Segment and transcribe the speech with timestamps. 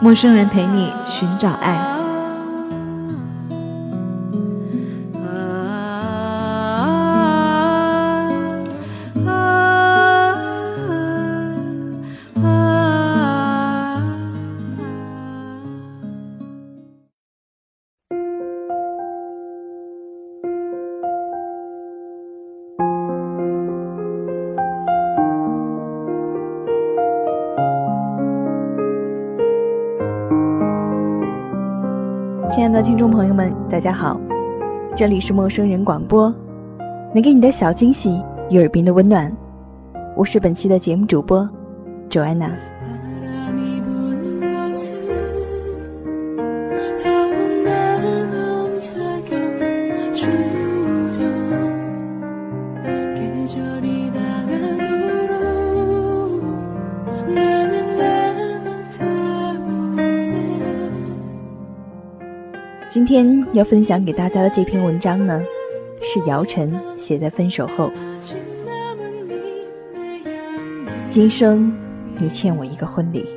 [0.00, 1.93] 陌生人陪你寻找爱。
[33.14, 34.20] 朋友们，大家好，
[34.96, 36.34] 这里是陌生人广播，
[37.14, 38.20] 能给你的小惊喜
[38.50, 39.32] 与耳边的温暖，
[40.16, 41.48] 我是本期的节目主播
[42.10, 42.50] 周安娜。
[62.94, 65.42] 今天要分享给大家的这篇文章呢，
[66.00, 67.90] 是姚晨写在分手后。
[71.10, 71.72] 今生，
[72.18, 73.28] 你欠我一个婚礼。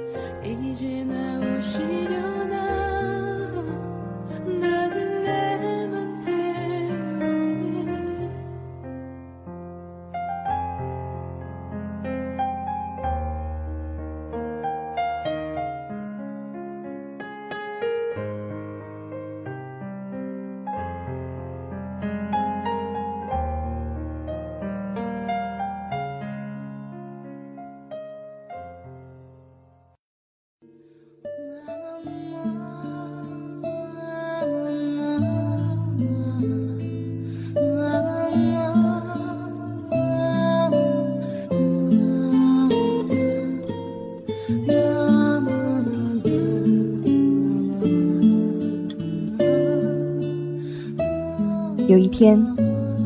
[52.18, 52.44] 天，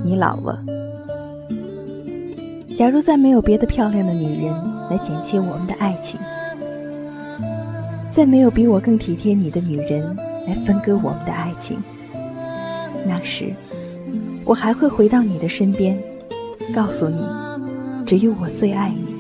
[0.06, 0.64] 你老了。
[2.78, 4.54] 假如再没有别的漂亮的女人
[4.90, 6.18] 来剪切我们的爱情，
[8.10, 10.16] 再没有比我更体贴你的女人
[10.48, 11.78] 来分割我们的爱情，
[13.06, 13.54] 那时，
[14.46, 16.02] 我还会回到你的身边，
[16.74, 17.22] 告诉你，
[18.06, 19.14] 只有我最爱你，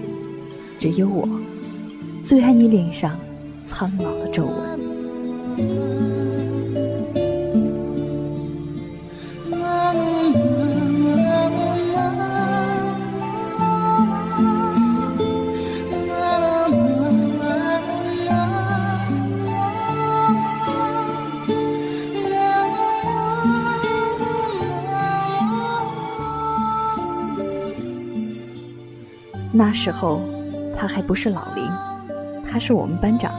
[0.79, 1.27] 只有我
[2.23, 3.19] 最爱你脸上
[3.67, 6.10] 苍老的皱纹。
[29.61, 30.19] 那时候，
[30.75, 31.63] 他还不是老林，
[32.43, 33.31] 他是我们班长，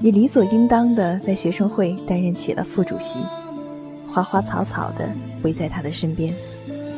[0.00, 3.24] 也理所应当的在学生会担任起了副主席，
[4.08, 5.08] 花花草草的
[5.44, 6.34] 围在他的身边，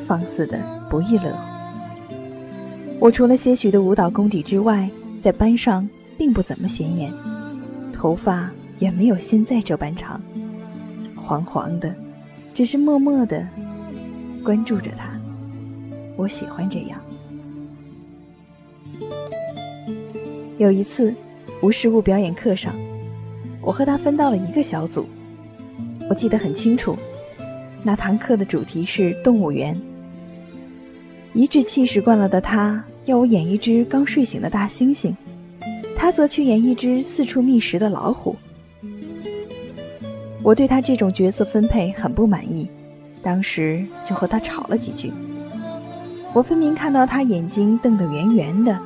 [0.06, 1.42] 放肆的不亦乐乎。
[2.98, 4.88] 我除了些许的舞蹈功底之外，
[5.20, 7.12] 在班上并不怎么显眼，
[7.92, 10.18] 头发远没有现在这般长，
[11.14, 11.94] 黄黄的，
[12.54, 13.46] 只是默默的
[14.42, 15.10] 关注着他，
[16.16, 16.98] 我喜欢这样。
[20.58, 21.14] 有一次，
[21.60, 22.74] 无实物表演课上，
[23.60, 25.06] 我和他分到了一个小组。
[26.08, 26.96] 我记得很清楚，
[27.82, 29.78] 那堂课的主题是动物园。
[31.34, 35.14] 颐指气使惯了的他，要我演一只刚睡醒的大猩猩，
[35.94, 38.34] 他则去演一只四处觅食的老虎。
[40.42, 42.66] 我对他这种角色分配很不满意，
[43.22, 45.12] 当时就和他吵了几句。
[46.32, 48.80] 我分明看到他眼睛瞪得圆圆的。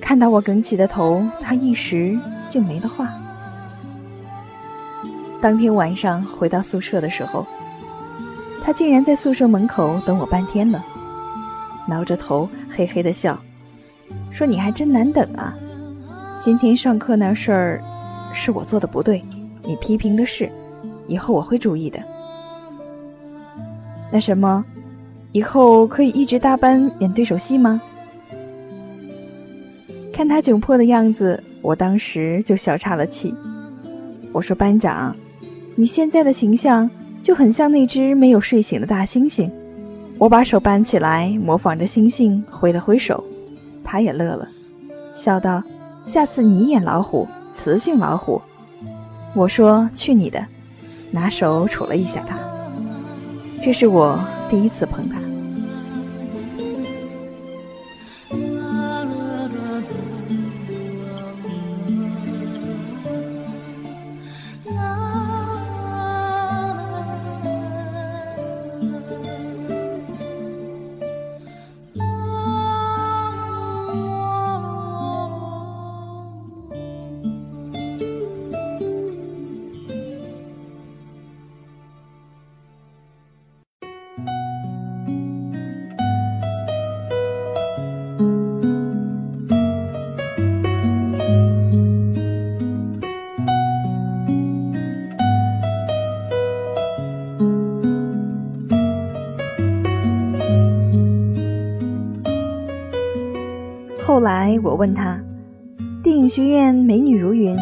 [0.00, 2.18] 看到我梗起的头，他一时
[2.48, 3.08] 就没了话。
[5.40, 7.46] 当天晚上回到宿舍的时候，
[8.64, 10.84] 他竟然在宿舍门口等我半天了，
[11.86, 13.38] 挠着头嘿嘿的笑，
[14.30, 15.54] 说：“你还真难等啊！
[16.40, 17.82] 今天上课那事儿
[18.32, 19.22] 是我做的不对，
[19.62, 20.50] 你批评的是，
[21.06, 22.00] 以后我会注意的。
[24.10, 24.64] 那什么，
[25.32, 27.80] 以后可以一直搭班演对手戏吗？”
[30.18, 33.32] 看他窘迫的样子，我当时就笑岔了气。
[34.32, 35.14] 我说：“班长，
[35.76, 36.90] 你现在的形象
[37.22, 39.48] 就很像那只没有睡醒的大猩猩。”
[40.18, 43.22] 我把手搬起来，模仿着猩猩挥了挥手，
[43.84, 44.48] 他也乐了，
[45.14, 45.62] 笑道
[46.04, 48.42] ：“下次你演老虎，雌性老虎。”
[49.36, 50.44] 我说：“去你的！”
[51.12, 52.36] 拿手杵了一下他。
[53.62, 54.18] 这是我
[54.50, 55.27] 第一次碰他。
[104.58, 105.20] 我问他
[106.02, 107.56] ：“电影学院美女如云，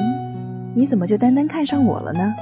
[0.74, 2.32] 你怎么就单单看上我了呢？”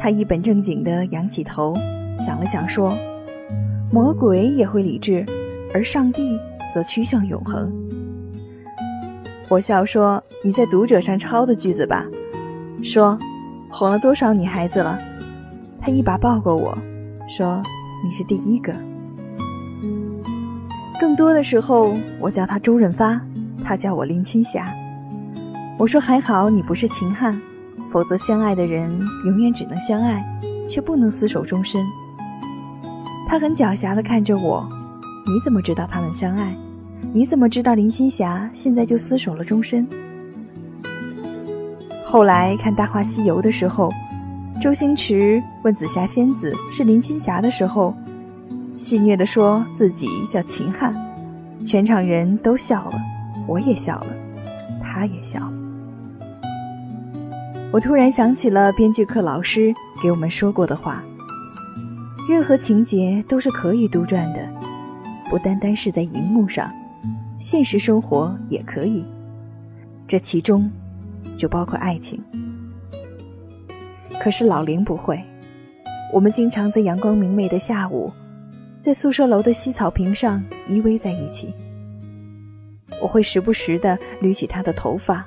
[0.00, 1.74] 他一本正经地仰起头，
[2.18, 2.96] 想了想说
[3.92, 5.24] ：“魔鬼也会理智，
[5.74, 6.38] 而上帝
[6.72, 7.72] 则趋向永恒。”
[9.48, 12.06] 我笑说：“你在读者上抄的句子吧？”
[12.82, 13.18] 说
[13.70, 14.98] ：“哄了多少女孩子了？”
[15.80, 16.76] 他一把抱过我
[17.28, 17.62] 说
[18.04, 18.72] ：“你是第一个。”
[21.00, 23.20] 更多的时候，我叫他周润发，
[23.68, 24.72] 他叫我林青霞。
[25.78, 27.38] 我说还好你不是秦汉，
[27.92, 28.90] 否则相爱的人
[29.26, 30.24] 永远只能相爱，
[30.66, 31.84] 却不能厮守终身。
[33.28, 34.66] 他很狡黠地看着我，
[35.26, 36.56] 你怎么知道他们相爱？
[37.12, 39.86] 你怎么知道林青霞现在就厮守了终身？
[42.06, 43.92] 后来看《大话西游》的时候，
[44.62, 47.94] 周星驰问紫霞仙子是林青霞的时候。
[48.76, 50.94] 戏谑地说自己叫秦汉，
[51.66, 52.98] 全场人都笑了，
[53.48, 54.08] 我也笑了，
[54.80, 55.52] 他也笑了。
[57.72, 61.02] 我突然想起了编剧课老师给我们说过的话：
[62.28, 64.48] 任何情节都是可以杜撰的，
[65.30, 66.70] 不单单是在荧幕上，
[67.38, 69.04] 现实生活也可以。
[70.06, 70.70] 这其中
[71.36, 72.22] 就包括爱情。
[74.20, 75.22] 可是老林不会，
[76.12, 78.12] 我们经常在阳光明媚的下午。
[78.80, 81.52] 在宿舍楼的西草坪上依偎在一起，
[83.00, 85.24] 我会时不时地捋起他的头发，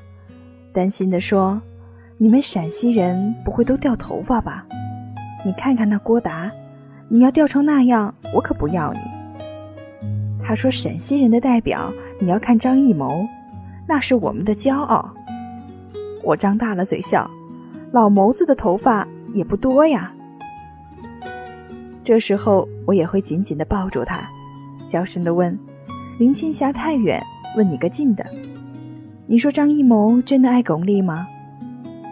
[0.73, 1.61] 担心的说
[2.17, 4.65] ：“你们陕西人不会都掉头发吧？
[5.45, 6.51] 你看看那郭达，
[7.07, 8.99] 你要掉成那样，我可不要你。”
[10.43, 13.25] 他说：“陕西人的代表，你要看张艺谋，
[13.87, 15.13] 那是我们的骄傲。”
[16.23, 17.29] 我张大了嘴笑
[17.91, 20.11] ：“老谋子的头发也不多呀。”
[22.03, 24.19] 这时候，我也会紧紧的抱住他，
[24.89, 25.57] 娇声的问
[26.19, 27.23] ：“林青霞太远，
[27.55, 28.25] 问你个近的。
[29.27, 31.27] 你说张艺谋真的爱巩俐吗？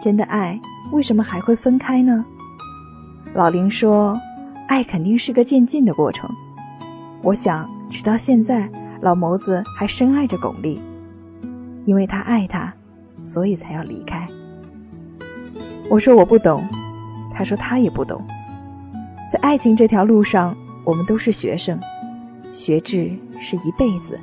[0.00, 0.58] 真的爱，
[0.92, 2.24] 为什么还会分开呢？”
[3.34, 4.18] 老林说
[4.68, 6.28] ：“爱肯定是个渐进的过程。
[7.22, 8.68] 我想，直到现在，
[9.02, 10.78] 老谋子还深爱着巩俐，
[11.84, 12.72] 因为他爱她，
[13.22, 14.26] 所以才要离开。”
[15.90, 16.66] 我说：“我不懂。”
[17.34, 18.22] 他说：“他也不懂。”
[19.30, 21.78] 在爱情这条路上，我们都是学生，
[22.52, 24.18] 学制是一辈子。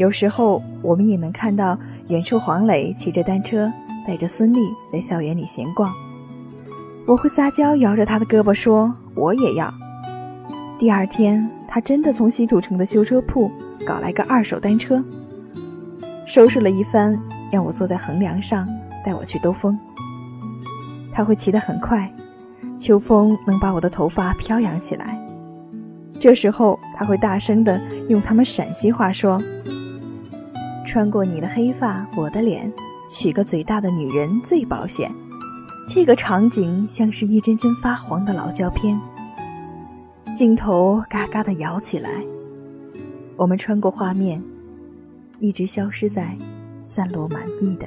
[0.00, 1.78] 有时候，我们也能看到
[2.08, 3.70] 远处黄磊骑着单车，
[4.06, 4.58] 带着孙俪
[4.90, 5.92] 在校园里闲逛。
[7.06, 9.70] 我会撒娇，摇着他的胳膊说：“我也要。”
[10.80, 13.50] 第二天，他真的从西土城的修车铺
[13.86, 15.04] 搞来个二手单车，
[16.24, 17.20] 收拾了一番，
[17.52, 18.66] 让我坐在横梁上，
[19.04, 19.78] 带我去兜风。
[21.12, 22.10] 他会骑得很快，
[22.78, 25.20] 秋风能把我的头发飘扬起来。
[26.18, 27.78] 这时候他会大声地
[28.08, 29.38] 用他们陕西话说
[30.90, 32.68] ：“穿过你的黑发，我的脸，
[33.08, 35.08] 娶个嘴大的女人最保险。”
[35.86, 39.00] 这个场景像是一帧帧发黄的老胶片，
[40.34, 42.10] 镜头嘎嘎的摇起来，
[43.36, 44.42] 我们穿过画面，
[45.38, 46.36] 一直消失在
[46.80, 47.86] 散落满地的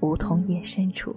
[0.00, 1.14] 梧桐叶深处。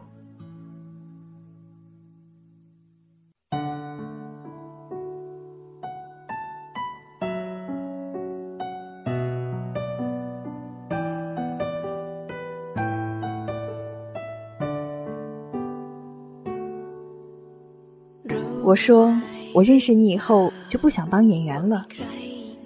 [18.65, 19.13] 我说，
[19.53, 21.85] 我认识你以后就不想当演员了，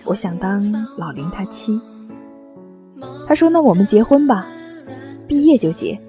[0.06, 1.78] 我想当老林他妻。
[3.28, 4.48] 他说：“那我们结婚吧。”
[5.28, 6.00] 毕业就结。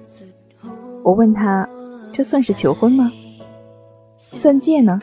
[1.03, 1.67] 我问他，
[2.13, 3.11] 这算是求婚吗？
[4.39, 4.97] 钻戒呢？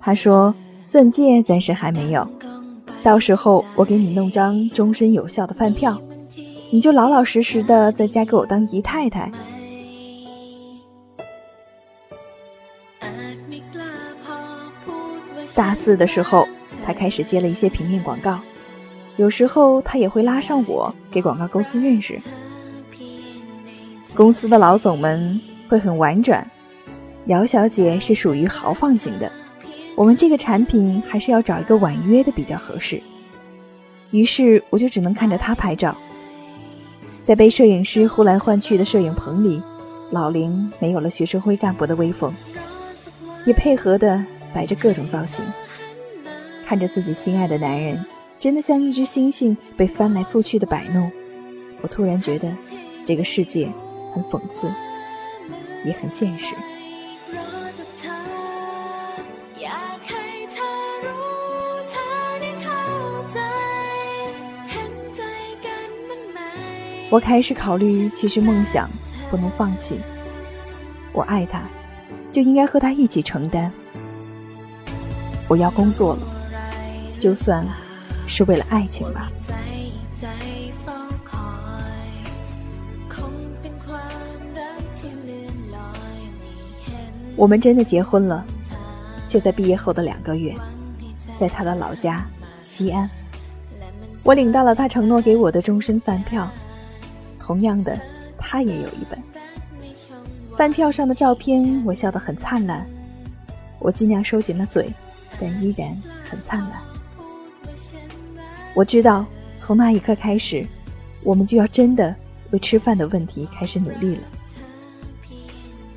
[0.00, 0.54] 他说，
[0.88, 2.26] 钻戒暂时还没有，
[3.02, 6.00] 到时候我给你弄张终身有效的饭票，
[6.70, 9.30] 你就老老实实的在家给我当姨太太。
[15.54, 16.48] 大四的时候，
[16.84, 18.40] 他开始接了一些平面广告，
[19.16, 22.18] 有时候他也会拉上我给广告公司认识。
[24.16, 26.48] 公司的老总们会很婉转，
[27.26, 29.30] 姚小姐是属于豪放型的，
[29.94, 33.00] 我们这个产品还是要找一个婉约的比较合适。
[34.10, 35.96] 于是我就只能看着他拍照，
[37.22, 39.62] 在被摄影师呼来唤去的摄影棚里，
[40.10, 42.32] 老林没有了学生会干部的威风，
[43.46, 44.24] 也配合的。
[44.54, 45.44] 摆着各种造型，
[46.64, 48.06] 看着自己心爱的男人，
[48.38, 51.10] 真的像一只星星被翻来覆去的摆弄。
[51.82, 52.56] 我突然觉得，
[53.04, 53.68] 这个世界
[54.14, 54.72] 很讽刺，
[55.84, 56.54] 也很现实。
[67.10, 68.88] 我开始考虑，其实梦想
[69.30, 70.00] 不能放弃。
[71.12, 71.62] 我爱他，
[72.32, 73.72] 就应该和他一起承担。
[75.48, 76.22] 我要工作了，
[77.20, 77.66] 就算
[78.26, 79.30] 是为了爱情吧。
[87.36, 88.44] 我们真的结婚了，
[89.28, 90.54] 就在毕业后的两个月，
[91.36, 92.24] 在他的老家
[92.62, 93.10] 西安，
[94.22, 96.48] 我领到了他承诺给我的终身饭票。
[97.38, 97.98] 同样的，
[98.38, 99.20] 他也有一本
[100.56, 102.86] 饭票上的照片，我笑得很灿烂。
[103.80, 104.88] 我尽量收紧了嘴。
[105.40, 105.96] 但依然
[106.28, 106.72] 很灿烂。
[108.74, 109.24] 我知道，
[109.58, 110.66] 从那一刻开始，
[111.22, 112.14] 我们就要真的
[112.50, 114.22] 为吃饭的问题开始努力了。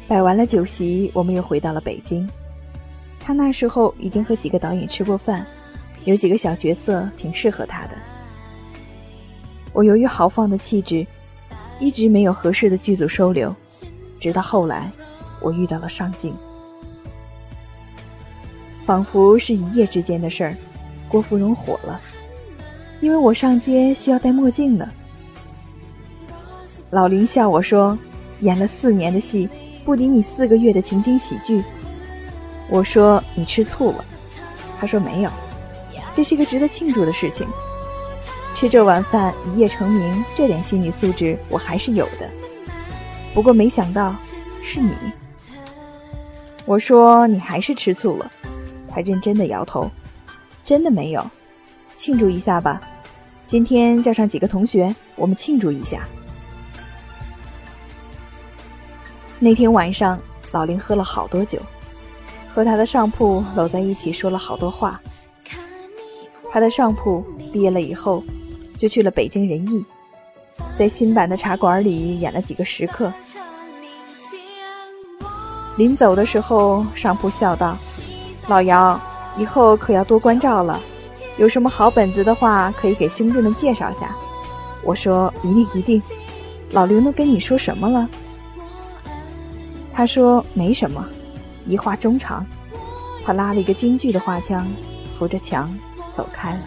[0.07, 2.29] 摆完了酒席，我们又回到了北京。
[3.19, 5.45] 他那时候已经和几个导演吃过饭，
[6.05, 7.97] 有几个小角色挺适合他的。
[9.73, 11.05] 我由于豪放的气质，
[11.79, 13.53] 一直没有合适的剧组收留，
[14.19, 14.89] 直到后来，
[15.41, 16.33] 我遇到了尚敬。
[18.87, 20.55] 仿佛是一夜之间的事儿，
[21.09, 21.99] 郭芙蓉火了，
[23.01, 24.87] 因为我上街需要戴墨镜呢。
[26.91, 27.99] 老林笑我说
[28.39, 29.49] ：“演了四年的戏，
[29.83, 31.61] 不敌你四个月的情景喜剧。”
[32.71, 34.05] 我说：“你吃醋了？”
[34.79, 35.29] 他说：“没有，
[36.13, 37.45] 这是个值得庆祝的事情。
[38.55, 42.29] 吃这碗饭一夜成名，这点心理素质我还是有的。
[43.33, 44.15] 不过没想到
[44.63, 44.93] 是你。”
[46.65, 48.31] 我说：“你还是吃醋了。”
[48.97, 49.87] 还认真的摇头，
[50.63, 51.23] 真的没有，
[51.95, 52.81] 庆祝一下吧。
[53.45, 56.07] 今天叫上几个同学，我们庆祝一下。
[59.37, 60.19] 那天晚上，
[60.51, 61.61] 老林喝了好多酒，
[62.49, 64.99] 和他的上铺搂在一起说了好多话。
[66.51, 67.23] 他的上铺
[67.53, 68.23] 毕业了以后，
[68.79, 69.85] 就去了北京人艺，
[70.75, 73.13] 在新版的茶馆里演了几个时刻。
[75.77, 77.77] 临走的时候，上铺笑道。
[78.47, 78.99] 老杨，
[79.37, 80.79] 以后可要多关照了。
[81.37, 84.15] 有什么好本子的话，可以给兄弟们介绍下。
[84.83, 86.01] 我说一定一定。
[86.71, 88.09] 老刘都跟你说什么了？
[89.93, 91.05] 他说没什么，
[91.65, 92.45] 一话衷肠。
[93.25, 94.65] 他拉了一个京剧的花腔，
[95.17, 95.73] 扶着墙
[96.13, 96.59] 走开了。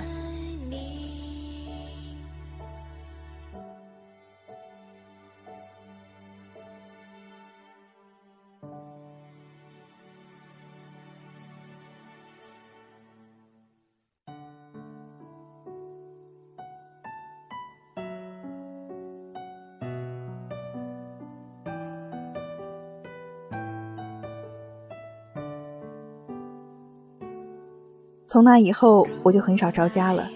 [28.30, 30.30] 从那以后，我就很少着家了，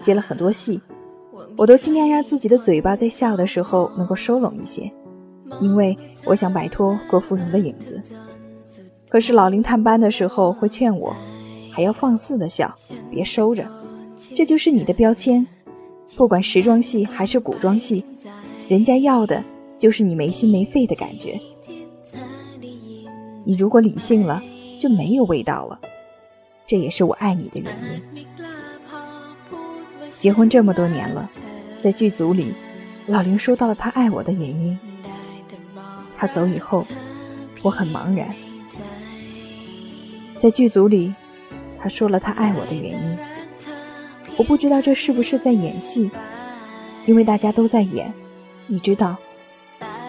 [0.00, 0.80] 接了很多戏，
[1.56, 4.92] 我都尽量让自己的嘴巴在笑的时候能够收拢一些，
[5.60, 8.02] 因为我想摆脱郭芙蓉的影子。
[9.08, 11.14] 可是老林探班的时候会劝我，
[11.70, 12.74] 还要放肆的笑，
[13.08, 13.64] 别收着，
[14.34, 15.46] 这就是你的标签。
[16.16, 18.04] 不管时装戏还是古装戏，
[18.66, 19.44] 人家要的
[19.78, 21.38] 就是你没心没肺的感觉。
[23.44, 24.42] 你如果理性了，
[24.80, 25.78] 就没有味道了。
[26.68, 28.26] 这也是我爱你的原因。
[30.10, 31.30] 结婚这么多年了，
[31.80, 32.52] 在剧组里，
[33.06, 34.78] 老林说到了他爱我的原因。
[36.18, 36.86] 他走以后，
[37.62, 38.28] 我很茫然。
[40.38, 41.14] 在剧组里，
[41.80, 43.18] 他说了他爱我的原因。
[44.36, 46.10] 我不知道这是不是在演戏，
[47.06, 48.12] 因为大家都在演。
[48.66, 49.16] 你知道，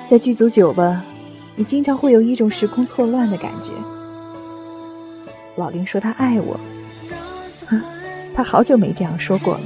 [0.09, 1.01] 在剧组久了，
[1.55, 3.71] 你经常会有一种时空错乱的感觉。
[5.59, 6.57] 老林说他爱我，
[8.33, 9.61] 他好久没这样说过了。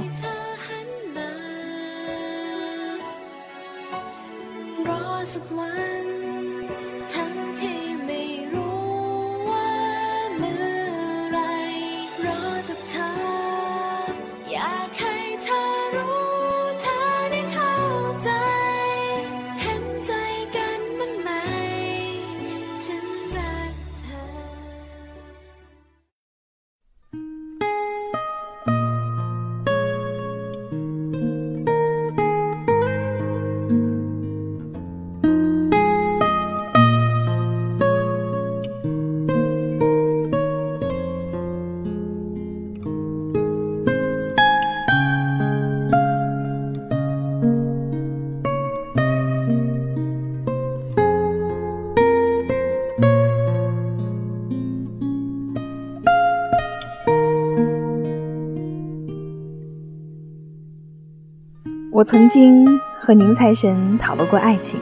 [62.14, 62.64] 曾经
[62.96, 64.78] 和宁财神讨论过爱情。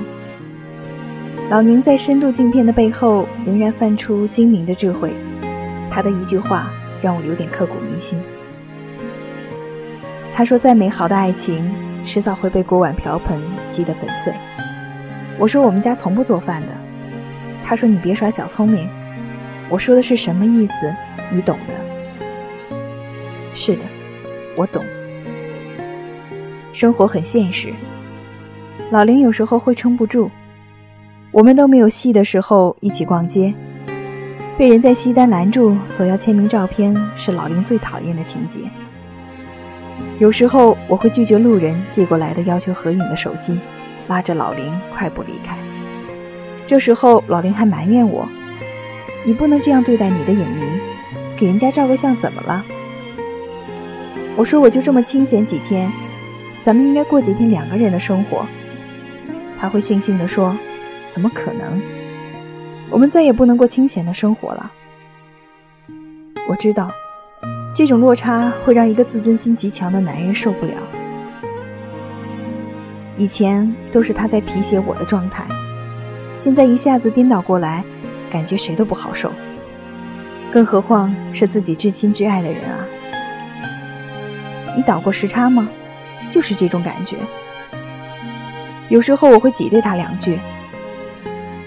[1.49, 5.15] 老宁在深度镜片的背后，仍然泛出精明的智慧。
[5.91, 6.71] 他的一句话
[7.01, 8.23] 让我有点刻骨铭心。
[10.35, 11.75] 他说：“再美好的爱情，
[12.05, 14.31] 迟早会被锅碗瓢盆击得粉碎。”
[15.41, 16.69] 我说：“我们家从不做饭的。”
[17.65, 18.87] 他说：“你别耍小聪明。”
[19.73, 20.95] 我说的是什么意思？
[21.31, 22.77] 你懂的。
[23.55, 23.87] 是的，
[24.55, 24.85] 我懂。
[26.73, 27.73] 生活很现实，
[28.91, 30.31] 老林有时候会撑不住。
[31.31, 33.53] 我们都没有戏的时候一起逛街，
[34.59, 38.61] 被人在西单拦住索要签名照片，是老林最讨厌的情节。
[40.19, 43.61] 有时候我会拒绝路人递过来的要求合影的手机，
[44.09, 45.57] 拉着老林快步离开。
[46.67, 48.27] 这时候老林还埋怨我
[49.27, 50.81] ：“你不能这样对待你的影迷，
[51.37, 52.65] 给人家照个相怎么了？”
[54.37, 55.93] 我说：“我就这么清闲几天。”
[56.63, 58.47] 咱们应该过几天两个人的生活。
[59.59, 60.57] 他会悻悻地说
[61.11, 61.83] ：“怎么可能？
[62.89, 64.73] 我们再也不能过清闲的生活了。”
[66.49, 66.91] 我知道，
[67.75, 70.75] 这种落差会让一个自尊心极强的男人受不了。
[73.19, 75.45] 以前都是他在提携我的状态，
[76.35, 77.85] 现在一下子颠倒过来，
[78.31, 79.33] 感觉谁都不好受。
[80.51, 82.87] 更何况是自己至亲至爱的人啊！
[84.77, 85.69] 你倒过时差吗？
[86.33, 87.17] 就是这种感觉。
[88.89, 90.41] 有时候我会挤兑他两句，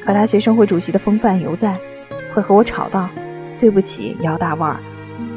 [0.04, 1.80] 可他学生会主席的风范犹在，
[2.34, 3.08] 会和我吵道
[3.58, 4.80] ：“对不起，姚大腕儿，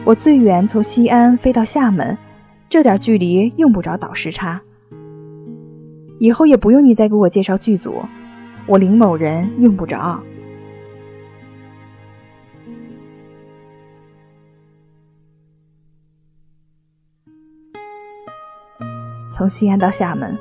[0.05, 2.17] 我最远从西安飞到厦门，
[2.69, 4.61] 这点距离用不着倒时差。
[6.19, 8.03] 以后也不用你再给我介绍剧组，
[8.67, 10.19] 我林某人用不着。”
[19.39, 20.37] 从西安到厦门，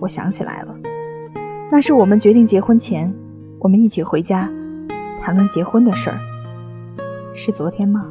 [0.00, 0.74] 我想起来了，
[1.70, 3.14] 那是我们决定结婚前，
[3.60, 4.50] 我们一起回家
[5.22, 6.18] 谈论结婚的事儿，
[7.36, 8.04] 是昨天吗？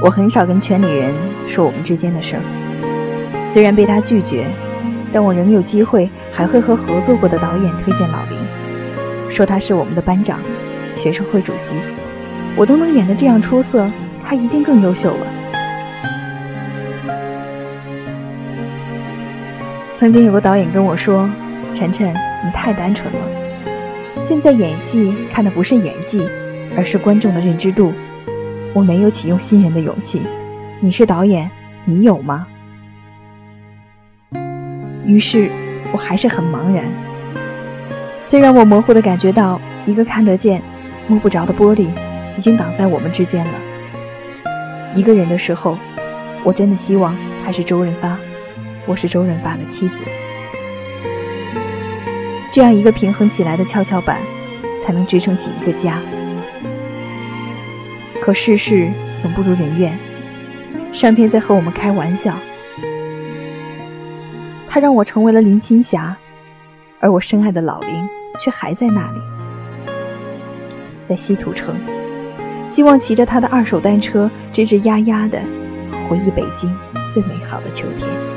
[0.00, 1.12] 我很少跟圈里人
[1.44, 2.42] 说我们之间的事儿，
[3.44, 4.46] 虽然被他拒绝，
[5.12, 8.38] 但我仍有机会还会和合作过的导演推荐老林，
[9.28, 10.40] 说他是我们的班长、
[10.94, 11.74] 学生会主席，
[12.56, 13.90] 我都能演得这样出色，
[14.24, 15.26] 他一定更优秀了。
[19.96, 21.28] 曾经有个导演跟我说
[21.74, 23.18] ：“晨晨，你太单纯了，
[24.20, 26.24] 现在演戏看的不是演技，
[26.76, 27.92] 而是观众的认知度。”
[28.74, 30.22] 我没有启用新人的勇气，
[30.80, 31.50] 你是导演，
[31.84, 32.46] 你有吗？
[35.04, 35.50] 于是，
[35.92, 36.84] 我还是很茫然。
[38.20, 40.62] 虽然我模糊的感觉到一个看得见、
[41.06, 41.88] 摸不着的玻璃
[42.36, 43.52] 已经挡在我们之间了。
[44.94, 45.78] 一个人的时候，
[46.44, 48.18] 我真的希望他是周润发，
[48.86, 49.94] 我是周润发的妻子。
[52.52, 54.20] 这样一个平衡起来的跷跷板，
[54.78, 55.98] 才能支撑起一个家。
[58.28, 59.98] 可世事总不如人愿，
[60.92, 62.36] 上天在和我们开玩笑。
[64.68, 66.14] 他让我成为了林青霞，
[67.00, 68.06] 而我深爱的老林
[68.38, 69.20] 却还在那里，
[71.02, 71.74] 在稀土城，
[72.66, 75.42] 希望骑着他的二手单车，吱吱呀呀的
[76.06, 76.70] 回忆北京
[77.10, 78.27] 最美好的秋天。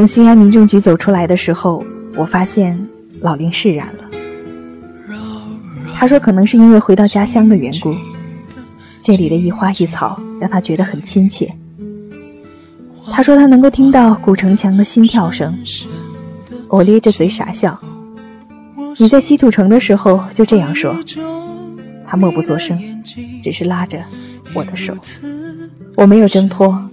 [0.00, 1.84] 从西安民政局走出来的时候，
[2.16, 2.88] 我发现
[3.20, 4.04] 老林释然了。
[5.94, 7.94] 他说，可能是因为回到家乡的缘故，
[8.96, 11.54] 这里的一花一草让他觉得很亲切。
[13.12, 15.54] 他说，他能够听到古城墙的心跳声。
[16.68, 17.78] 我咧着嘴傻笑。
[18.96, 20.96] 你在西土城的时候就这样说。
[22.06, 22.80] 他默不作声，
[23.42, 24.02] 只是拉着
[24.54, 24.96] 我的手。
[25.94, 26.88] 我没有挣脱，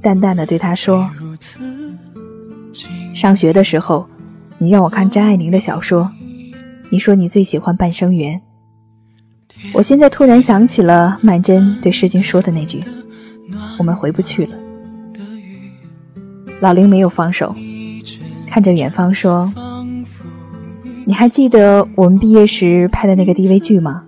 [0.00, 1.10] 淡淡的对他说。
[3.18, 4.06] 上学的时候，
[4.58, 6.08] 你让我看张爱玲的小说，
[6.88, 8.40] 你说你最喜欢《半生缘》。
[9.72, 12.80] 我现在突然想起了曼桢对世君说的那句
[13.76, 14.54] ：“我们回不去了。”
[16.62, 17.52] 老林没有放手，
[18.46, 19.52] 看着远方说
[21.04, 24.04] ：“你还记得我们毕业时拍的那个 DV 剧吗？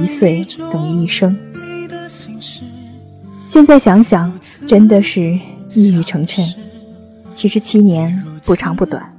[0.00, 1.36] 一岁等于一生。
[3.42, 4.32] 现在想想，
[4.66, 5.38] 真的是
[5.74, 6.42] 一语成谶。”
[7.34, 9.14] 其实七年不长不短，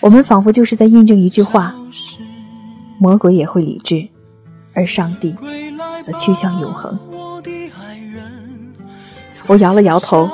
[0.00, 1.74] 我们仿佛就是在印证一句话：
[2.98, 4.08] 魔鬼也会理智，
[4.72, 5.34] 而上帝
[6.02, 6.98] 则趋向永恒。
[9.46, 10.28] 我摇了摇头，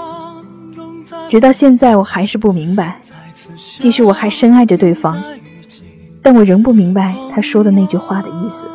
[1.29, 3.01] 直到现在我还是不明白。
[3.79, 5.23] 即使我还深爱着对方，
[6.23, 8.71] 但我仍不明白他说的那句话的意思。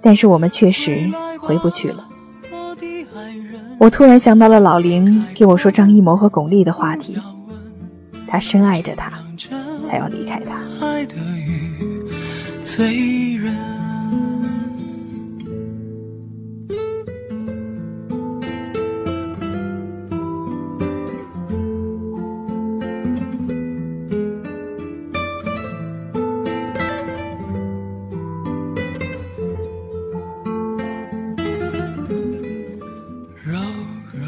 [0.00, 2.08] 但是我们确实回不去了。
[3.82, 7.18] 我突然想到了老林给我说张艺谋和巩俐的话题，
[8.28, 9.12] 他深爱着她，
[9.82, 10.62] 才要离开她。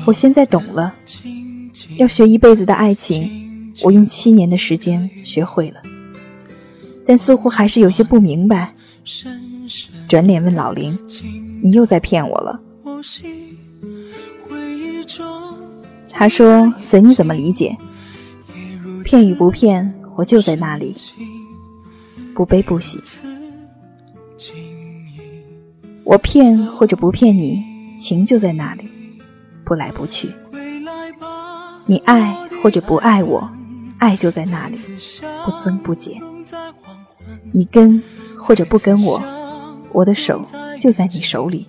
[0.07, 0.95] 我现在懂了，
[1.97, 5.81] 要学一辈子的爱情，我用七年的时间学会了，
[7.07, 8.73] 但似乎还是有些不明白。
[10.07, 10.99] 转脸问老林
[11.63, 12.61] ：“你又在骗我了？”
[16.11, 17.77] 他说：“随你怎么理解，
[19.05, 20.95] 骗与不骗，我就在那里，
[22.35, 23.01] 不悲不喜。
[26.05, 27.65] 我骗或者不骗你，
[27.99, 28.89] 情就在那里。”
[29.65, 30.31] 不来不去，
[31.87, 33.49] 你爱或者不爱我，
[33.99, 34.79] 爱就在那里，
[35.45, 36.21] 不增不减。
[37.53, 38.03] 你跟
[38.37, 39.23] 或者不跟我，
[39.93, 40.43] 我的手
[40.81, 41.67] 就在你手里，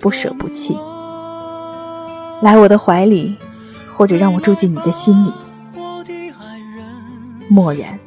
[0.00, 0.76] 不舍不弃。
[2.40, 3.36] 来我的怀里，
[3.94, 5.32] 或者让我住进你的心里，
[7.48, 7.98] 默然、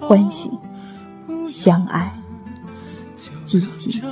[0.00, 0.50] 欢喜、
[1.46, 2.12] 相爱、
[3.46, 4.02] 寂静。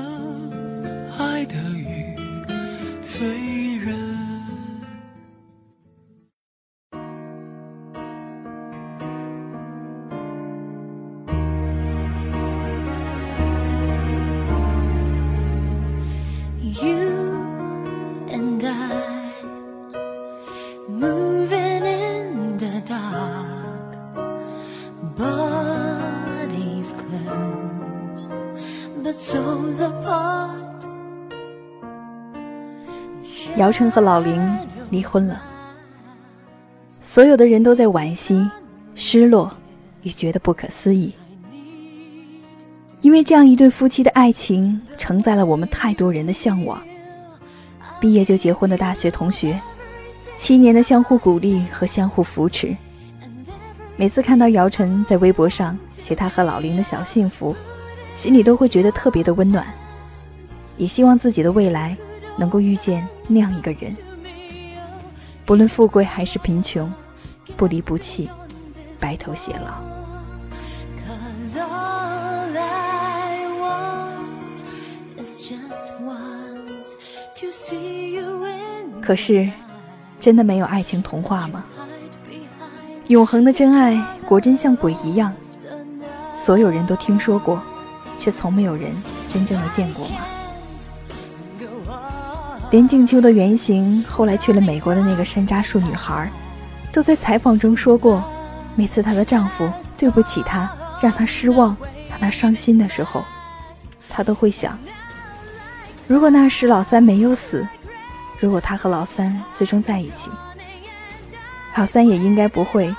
[33.61, 34.42] 姚晨和老林
[34.88, 35.42] 离婚了，
[37.03, 38.51] 所有的人都在惋惜、
[38.94, 39.55] 失落
[40.01, 41.12] 与觉得不可思议，
[43.03, 46.81] 因为这样一对夫妻的爱情承载了我们太多人的向往。
[48.01, 49.61] 毕业就结婚的大学同学，
[50.38, 52.75] 七年的相互鼓励和相互扶持。
[53.94, 57.55] 每次看到姚晨在微博上写她和老林的小幸福，
[58.14, 59.66] 心里都会觉得特别的温暖，
[60.79, 61.94] 也希望自己的未来
[62.38, 63.07] 能够遇见。
[63.33, 63.97] 那样一个人，
[65.47, 66.93] 不论富贵还是贫穷，
[67.57, 68.29] 不离不弃，
[68.99, 69.71] 白头偕老。
[79.01, 79.49] 可是，
[80.19, 81.64] 真的没有爱情童话吗？
[83.07, 85.33] 永恒的真爱果真像鬼一样，
[86.35, 87.62] 所有人都听说过，
[88.19, 90.16] 却从没有人真正的见过吗？
[92.70, 96.30] 连静秋的原型后来去了美国的那个山楂树女孩，
[96.92, 98.22] 都在采访中说过，
[98.76, 101.76] 每次她的丈夫对不起她，让她失望，
[102.09, 103.24] 让她伤心的时候，
[104.09, 104.78] 她都会想：
[106.06, 107.66] 如果那时老三没有死，
[108.38, 110.30] 如果她和老三最终在一起。
[111.76, 112.94] 老三也应该不会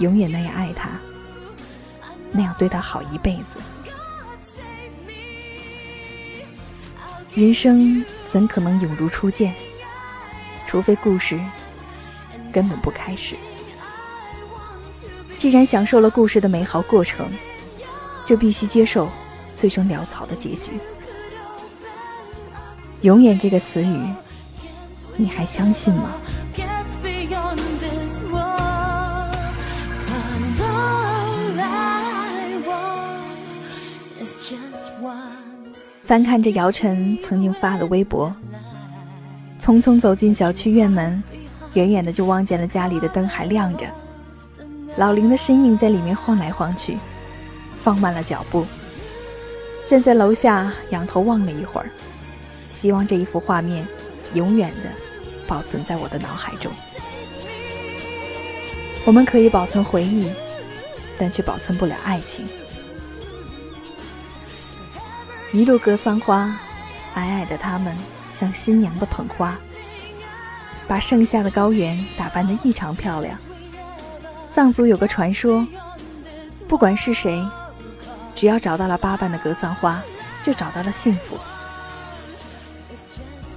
[0.00, 0.90] 永远那样爱他，
[2.30, 3.58] 那样对他好一辈子。
[7.34, 9.54] 人生怎可能永如初见？
[10.66, 11.40] 除非故事
[12.52, 13.34] 根本不开始。
[15.38, 17.30] 既然享受了故事的美好过程，
[18.24, 19.08] 就必须接受
[19.48, 20.72] 最终潦草的结局。
[23.02, 24.00] 永远这个词语，
[25.16, 26.10] 你还相信吗？
[36.08, 38.34] 翻看着姚晨曾经发的微博，
[39.60, 41.22] 匆匆走进小区院门，
[41.74, 43.84] 远远的就望见了家里的灯还亮着，
[44.96, 46.96] 老林的身影在里面晃来晃去，
[47.82, 48.64] 放慢了脚步，
[49.86, 51.90] 站在楼下仰头望了一会儿，
[52.70, 53.86] 希望这一幅画面
[54.32, 54.88] 永远的
[55.46, 56.72] 保存在我的脑海中。
[59.04, 60.32] 我们可以保存回忆，
[61.18, 62.46] 但却保存不了爱情。
[65.50, 66.54] 一路格桑花，
[67.14, 67.96] 矮矮的他们
[68.30, 69.56] 像新娘的捧花，
[70.86, 73.34] 把盛夏的高原打扮得异常漂亮。
[74.52, 75.66] 藏族有个传说，
[76.68, 77.42] 不管是谁，
[78.34, 80.02] 只要找到了八瓣的格桑花，
[80.42, 81.38] 就找到了幸福。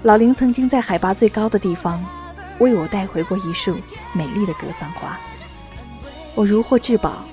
[0.04, 2.02] 老林曾经在海拔最高的地方，
[2.60, 3.78] 为我带回过一束
[4.14, 5.20] 美丽的格桑花，
[6.36, 7.26] 我如获至宝，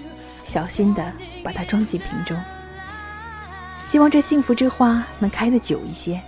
[0.42, 1.12] 小心地
[1.44, 2.36] 把它装进瓶中。
[3.88, 6.20] 希望这幸福之花能开得久一些，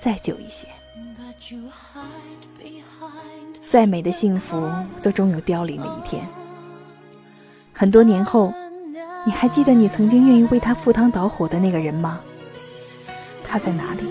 [0.00, 0.66] 再久一些。
[3.70, 4.68] 再美的幸福
[5.00, 6.26] 都终有凋零的一天。
[7.72, 8.52] 很多年后，
[9.24, 12.20] 你还记得你曾经愿意为他赴汤蹈火的那个人吗？
[13.44, 14.02] 他在哪里？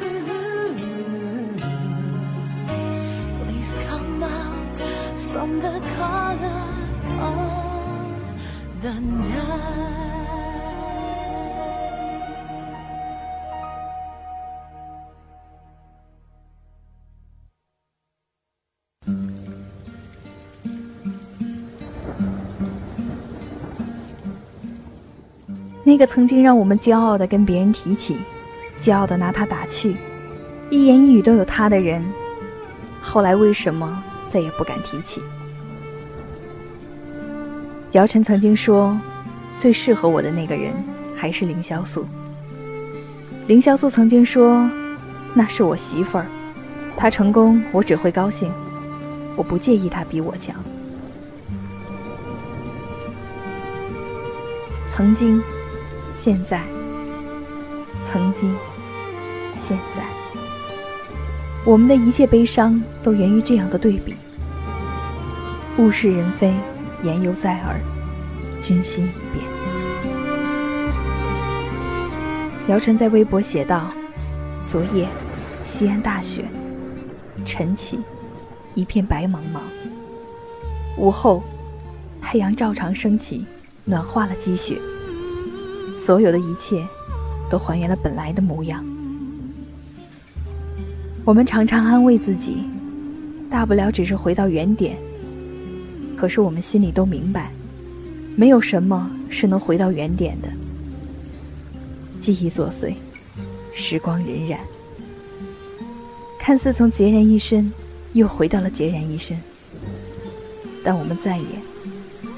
[25.88, 28.18] 那个曾经让我们骄傲的跟别人提起，
[28.82, 29.96] 骄傲的拿他打趣，
[30.72, 32.04] 一言一语都有他的人，
[33.00, 35.22] 后来为什么再也不敢提起？
[37.92, 39.00] 姚晨曾经说，
[39.60, 40.74] 最适合我的那个人
[41.16, 42.04] 还是凌潇肃。
[43.46, 44.68] 凌潇肃曾经说，
[45.36, 46.26] 那是我媳妇儿，
[46.98, 48.52] 她成功我只会高兴，
[49.36, 50.56] 我不介意她比我强。
[54.90, 55.40] 曾经。
[56.26, 56.64] 现在，
[58.04, 58.52] 曾经，
[59.56, 60.04] 现在，
[61.64, 64.16] 我们的一切悲伤都源于这样的对比。
[65.78, 66.52] 物是人非，
[67.04, 67.80] 言犹在耳，
[68.60, 69.46] 君心已变。
[72.70, 73.94] 姚晨在微博写道
[74.66, 75.08] ：“昨夜，
[75.64, 76.46] 西安大雪，
[77.46, 78.00] 晨起，
[78.74, 79.60] 一片白茫茫。
[80.98, 81.44] 午后，
[82.20, 83.46] 太阳照常升起，
[83.84, 84.82] 暖化了积雪。”
[86.06, 86.86] 所有的一切，
[87.50, 88.86] 都还原了本来的模样。
[91.24, 92.58] 我们常常安慰自己，
[93.50, 94.96] 大不了只是回到原点。
[96.16, 97.52] 可是我们心里都明白，
[98.36, 100.48] 没有什么是能回到原点的。
[102.22, 102.94] 记忆作祟，
[103.74, 104.60] 时光荏苒，
[106.40, 107.74] 看似从孑然一身，
[108.14, 109.36] 又回到了孑然一身。
[110.84, 111.46] 但我们再也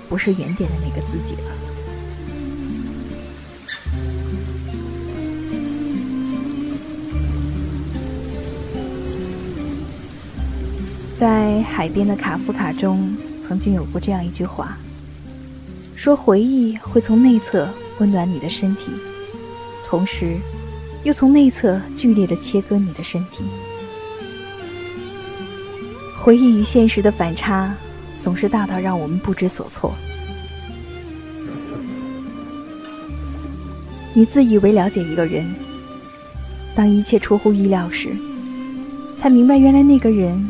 [0.08, 1.67] 不是原点的那个自己了。
[11.58, 14.78] 在海边的卡夫卡中，曾经有过这样一句话：
[15.96, 17.68] 说回忆会从内侧
[17.98, 18.92] 温暖你的身体，
[19.88, 20.38] 同时，
[21.04, 23.44] 又从内侧剧烈的切割你的身体。
[26.16, 27.74] 回忆与现实的反差，
[28.22, 29.96] 总是大到让我们不知所措。
[34.14, 35.52] 你自以为了解一个人，
[36.76, 38.16] 当一切出乎意料时，
[39.18, 40.48] 才明白原来那个人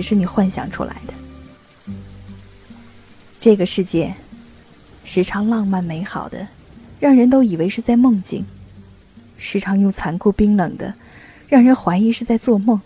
[0.00, 1.12] 只是你幻想出来的。
[3.38, 4.14] 这个世界
[5.04, 6.48] 时常浪漫美好的，
[6.98, 8.42] 让人都以为是在梦境；
[9.36, 10.94] 时常又残酷冰冷的，
[11.50, 12.80] 让人怀疑是在做梦。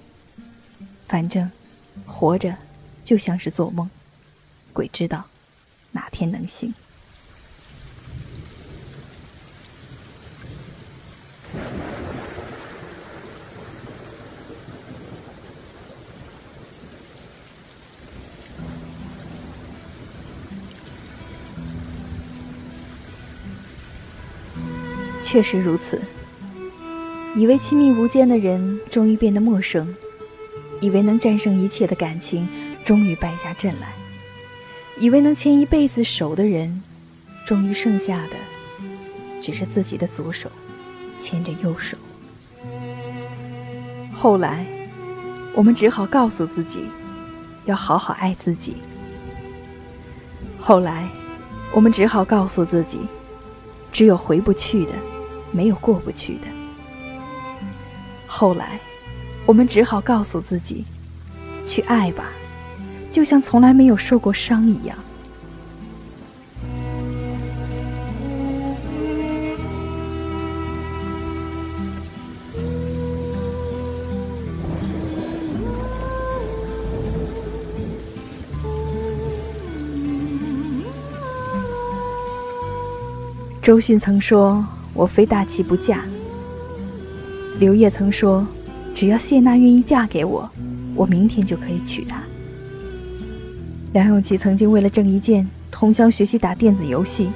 [1.06, 1.48] 反正
[2.04, 2.52] 活着
[3.04, 3.88] 就像是做梦，
[4.72, 5.22] 鬼知道
[5.92, 6.74] 哪天能醒。
[25.34, 26.00] 确实如此。
[27.34, 29.84] 以为亲密无间的人，终于变得陌生；
[30.80, 32.46] 以为能战胜一切的感情，
[32.84, 33.88] 终于败下阵来；
[34.96, 36.80] 以为能牵一辈子手的人，
[37.44, 38.36] 终于剩下的
[39.42, 40.48] 只是自己的左手
[41.18, 41.96] 牵着右手。
[44.12, 44.64] 后来，
[45.52, 46.84] 我们只好告诉自己，
[47.64, 48.76] 要好好爱自己。
[50.60, 51.08] 后来，
[51.72, 53.00] 我们只好告诉自己，
[53.92, 54.92] 只有回不去的。
[55.54, 56.48] 没有过不去的。
[58.26, 58.80] 后来，
[59.46, 60.84] 我们只好告诉自己，
[61.64, 62.30] 去爱吧，
[63.12, 64.98] 就像从来没有受过伤一样。
[83.62, 84.66] 周迅曾说。
[84.94, 86.04] 我非大器不嫁。
[87.58, 88.46] 刘烨曾说
[88.94, 90.48] ：“只要谢娜愿意嫁给我，
[90.94, 92.22] 我明天就可以娶她。”
[93.92, 97.30] 梁咏琪曾经为了郑伊健通宵学习打电子游戏。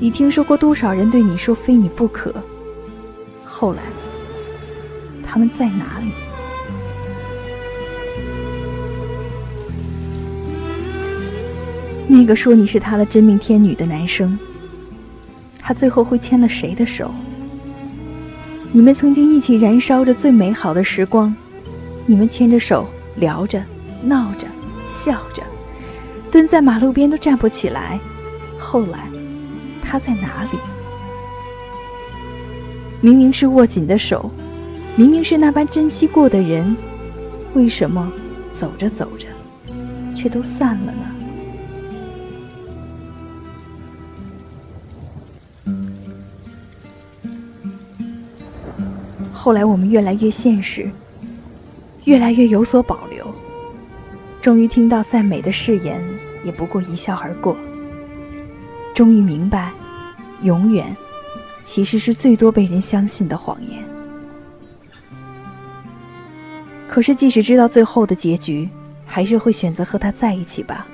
[0.00, 2.34] 你听说过多少人对你说非你不可？
[3.44, 3.82] 后来，
[5.26, 6.12] 他们在哪里？
[12.06, 14.38] 那个说你是他的真命天女的男生。
[15.68, 17.12] 他最后会牵了谁的手？
[18.72, 21.36] 你们曾经一起燃烧着最美好的时光，
[22.06, 23.62] 你们牵着手聊着、
[24.02, 24.46] 闹着、
[24.88, 25.42] 笑着，
[26.30, 28.00] 蹲在马路边都站不起来。
[28.58, 29.00] 后来，
[29.82, 30.58] 他在哪里？
[33.02, 34.30] 明明是握紧的手，
[34.96, 36.74] 明明是那般珍惜过的人，
[37.52, 38.10] 为什么
[38.56, 39.26] 走着走着，
[40.16, 41.17] 却都散了呢？
[49.48, 50.90] 后来我们越来越现实，
[52.04, 53.26] 越来越有所保留。
[54.42, 56.04] 终于听到再美的誓言
[56.44, 57.56] 也不过一笑而过。
[58.94, 59.72] 终于明白，
[60.42, 60.94] 永远
[61.64, 63.82] 其实是最多被人相信的谎言。
[66.86, 68.68] 可是即使知道最后的结局，
[69.06, 70.86] 还是会选择和他在一起吧。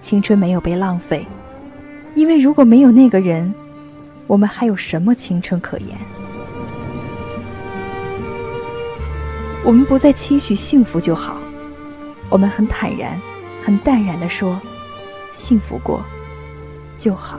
[0.00, 1.26] 青春没有被浪费，
[2.14, 3.52] 因为如果没有那个人，
[4.28, 5.98] 我们还有什么青春可言？
[9.64, 11.36] 我们不再期许幸福就好，
[12.30, 13.20] 我们很坦然、
[13.62, 14.58] 很淡然的说
[15.34, 16.02] ：“幸福过
[16.98, 17.38] 就好。”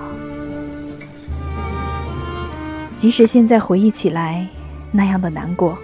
[2.98, 4.46] 即使现在回忆起来
[4.92, 5.78] 那样的难过，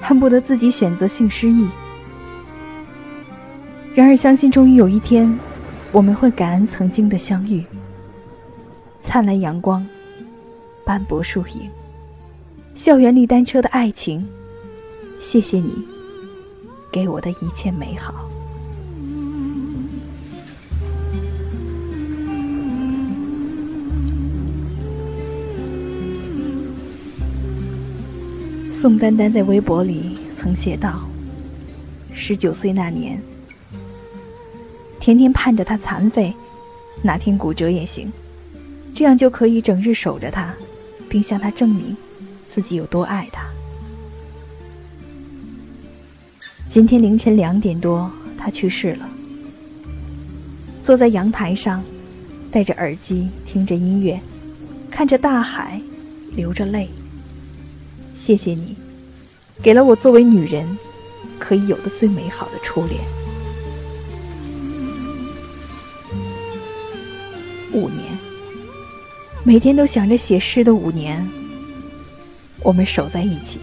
[0.00, 1.66] 恨不得自己选择性失忆。
[3.94, 5.36] 然而，相信终于有一天，
[5.90, 7.64] 我们会感恩曾经的相遇。
[9.00, 9.84] 灿烂阳光，
[10.84, 11.68] 斑驳树影，
[12.74, 14.24] 校园里单车的爱情。
[15.26, 15.72] 谢谢你
[16.92, 18.30] 给我的一切美好。
[28.70, 31.08] 宋丹丹在微博里曾写道
[32.12, 33.20] ：“十九岁那年，
[35.00, 36.34] 天天盼着他残废，
[37.02, 38.12] 哪天骨折也行，
[38.94, 40.54] 这样就可以整日守着他，
[41.08, 41.96] 并向他证明
[42.46, 43.42] 自己有多爱他。”
[46.74, 49.08] 今天凌晨两点多，他去世了。
[50.82, 51.80] 坐在阳台上，
[52.50, 54.20] 戴着耳机听着音乐，
[54.90, 55.80] 看着大海，
[56.34, 56.90] 流着泪。
[58.12, 58.74] 谢谢你，
[59.62, 60.76] 给了我作为女人
[61.38, 63.00] 可以有的最美好的初恋。
[67.72, 68.18] 五年，
[69.44, 71.24] 每天都想着写诗的五年，
[72.64, 73.60] 我们守在一起，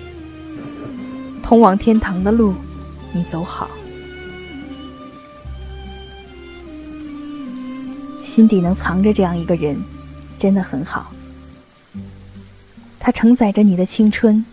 [1.43, 2.55] 通往天堂的路。
[3.13, 3.69] 你走好，
[8.23, 9.81] 心底能藏着这样一个人，
[10.37, 11.13] 真的很好。
[12.99, 14.43] 它承载着你的青春。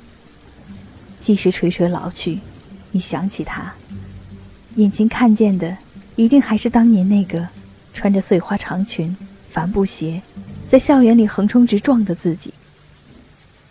[1.21, 2.39] 即使垂垂老去，
[2.93, 3.75] 你想起他，
[4.77, 5.77] 眼睛看见的
[6.17, 7.47] 一定还是当年那个
[7.93, 9.15] 穿着碎花长裙、
[9.51, 10.23] 帆布鞋，
[10.69, 12.55] 在校园里横冲直撞的自己。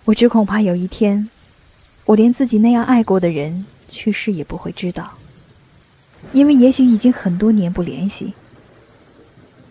[0.03, 1.29] 我只恐怕有一天，
[2.05, 5.13] 我连自己那样爱过的人去世也不会知道，
[6.33, 8.33] 因为也许已经很多年不联系。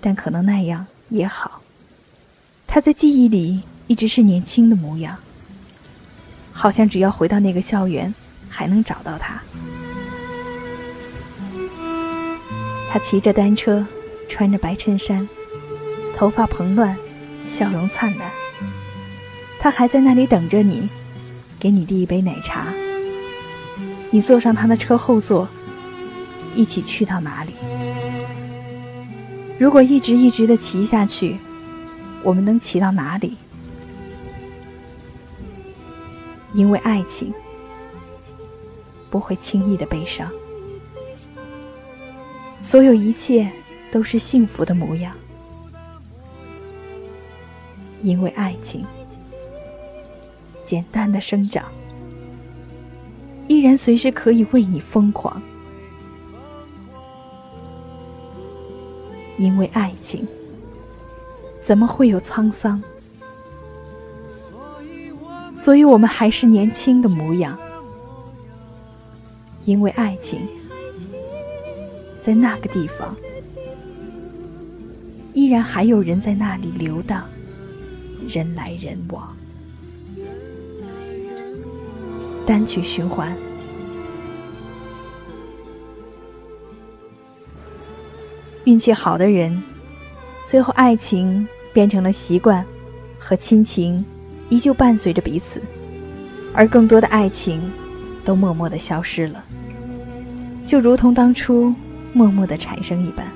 [0.00, 1.60] 但可能那样也好，
[2.66, 5.16] 他在记忆里一直是年轻的模样。
[6.52, 8.14] 好像只要回到那个校园，
[8.48, 9.42] 还能找到他。
[12.90, 13.84] 他骑着单车，
[14.28, 15.28] 穿着白衬衫，
[16.16, 16.96] 头发蓬乱，
[17.46, 18.30] 笑容灿烂。
[19.58, 20.88] 他还在那里等着你，
[21.58, 22.72] 给你递一杯奶茶。
[24.16, 25.46] 你坐上他的车后座，
[26.54, 27.52] 一起去到哪里？
[29.58, 31.36] 如果一直一直的骑下去，
[32.22, 33.36] 我们能骑到哪里？
[36.54, 37.30] 因为爱情
[39.10, 40.32] 不会轻易的悲伤，
[42.62, 43.52] 所有一切
[43.92, 45.12] 都是幸福的模样。
[48.00, 48.82] 因为爱情
[50.64, 51.66] 简单的生长，
[53.48, 55.40] 依然随时可以为你疯狂。
[59.38, 60.26] 因为爱情，
[61.62, 62.82] 怎么会有沧桑？
[65.54, 67.58] 所以我们还是年轻的模样，
[69.64, 70.40] 因为爱情，
[72.22, 73.14] 在那个地方，
[75.34, 77.24] 依然还有人在那里游荡，
[78.28, 79.36] 人来人往。
[82.46, 83.36] 单曲循环，
[88.64, 89.62] 运气好的人，
[90.46, 92.64] 最后爱情变成了习惯
[93.18, 94.04] 和亲情。
[94.48, 95.60] 依旧伴随着彼此，
[96.54, 97.60] 而更多的爱情
[98.24, 99.44] 都默默的消失了，
[100.64, 101.74] 就如同当初
[102.12, 103.26] 默默的产生一般。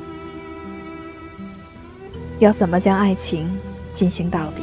[2.38, 3.50] 要怎么将爱情
[3.92, 4.62] 进行到底？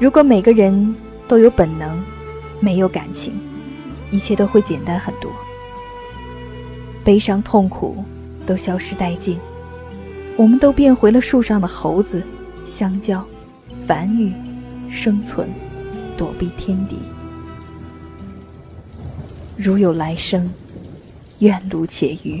[0.00, 0.96] 如果每个人
[1.28, 2.02] 都有本能，
[2.64, 3.34] 没有感情，
[4.10, 5.30] 一切都会简单很多，
[7.04, 8.02] 悲伤痛苦
[8.46, 9.38] 都消失殆尽，
[10.38, 12.22] 我们都变回了树上的猴子、
[12.64, 13.22] 香蕉、
[13.86, 14.32] 繁育。
[14.90, 15.48] 生存，
[16.16, 16.98] 躲避天敌。
[19.56, 20.48] 如有来生，
[21.40, 22.40] 愿路且余。